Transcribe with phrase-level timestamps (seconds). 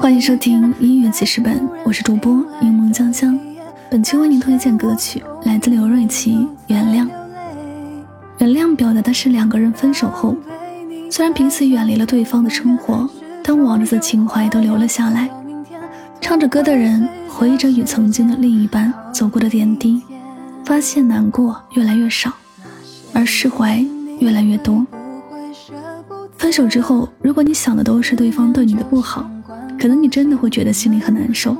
[0.00, 3.38] 欢迎收听音乐记事本，我是主播柠檬香香。
[3.90, 6.34] 本期为您推荐歌曲来自刘瑞琦
[6.66, 7.06] 《原谅》。
[8.38, 10.36] 原谅表达的是两个人分手后，
[11.10, 13.08] 虽然彼此远离了对方的生活，
[13.42, 15.30] 但往日的情怀都留了下来。
[16.20, 20.02] 唱着歌的人回忆着与曾经的另一半走过的点滴，
[20.64, 22.30] 发现难过越来越少，
[23.14, 23.82] 而释怀
[24.20, 24.86] 越来越多。
[26.36, 29.28] 分手之后，如果你想的都是对方对你的不好，
[29.80, 31.56] 可能你真的会觉得心里很难受，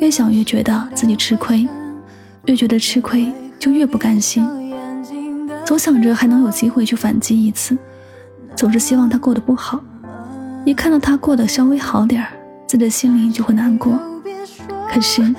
[0.00, 1.68] 越想越觉得自己吃亏，
[2.46, 4.46] 越觉得吃亏就越不甘心，
[5.64, 7.76] 总想着还能有机会去反击一次，
[8.56, 9.80] 总是希望他过得不好，
[10.64, 12.28] 一看到他过得稍微好点儿，
[12.66, 13.98] 自己的心里就会难过。
[14.90, 15.34] 可是，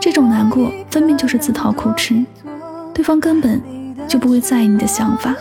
[0.00, 2.24] 这种难过分明就是自讨苦吃，
[2.94, 3.60] 对方根本
[4.08, 5.34] 就不会在意你的想法，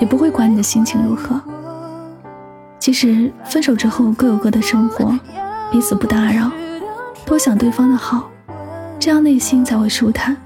[0.00, 1.40] 也不会管你的心情如何。
[2.86, 5.12] 其实分手之后各有各的生活，
[5.72, 6.48] 彼此不打扰，
[7.24, 8.30] 多想对方的好，
[8.96, 10.36] 这样内心才会舒坦。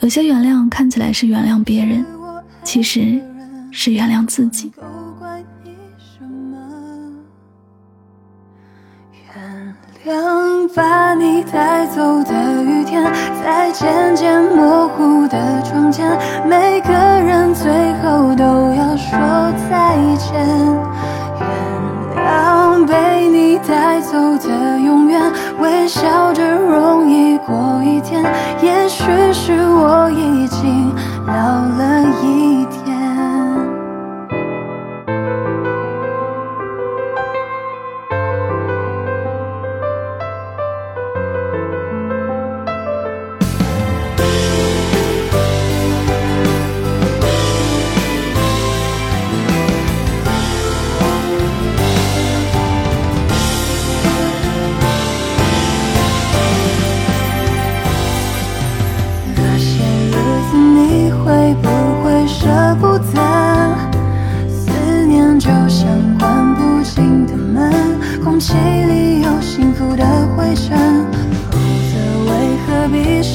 [0.00, 2.04] 有些原谅看起来是原谅别人，
[2.62, 3.18] 其实
[3.72, 4.70] 是原谅自己。
[10.04, 13.02] 原谅把你带走的雨天，
[13.42, 16.06] 在渐渐模糊的窗前，
[16.46, 19.18] 每个人最后都要说
[19.70, 20.73] 再见。
[23.66, 25.20] 带走的永远，
[25.58, 28.22] 微笑着容易过一天。
[28.62, 29.83] 也许是我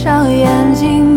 [0.09, 1.08] 上眼睛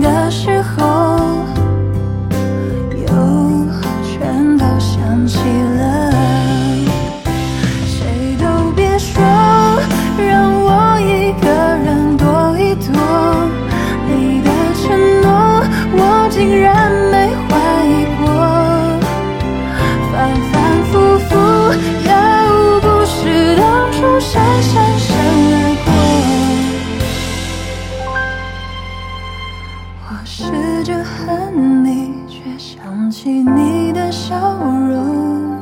[33.23, 35.57] 起你的笑容。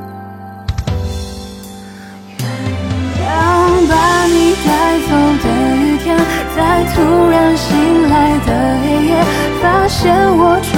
[2.39, 5.11] 原谅把你带走
[5.43, 5.45] 的
[5.77, 6.17] 雨天，
[6.57, 6.59] 在
[6.95, 6.97] 突
[7.29, 7.69] 然醒
[8.09, 8.15] 来
[8.47, 8.49] 的
[8.81, 9.13] 黑夜，
[9.61, 10.01] 发现
[10.39, 10.75] 我终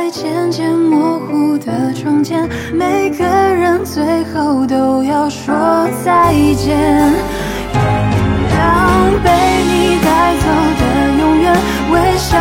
[0.00, 5.54] 在渐渐模糊的窗前，每个人最后都要说
[6.02, 6.74] 再见。
[7.74, 7.82] 原
[8.48, 9.28] 谅被
[9.68, 10.46] 你带走
[10.80, 10.82] 的
[11.20, 11.54] 永远，
[11.92, 12.38] 微笑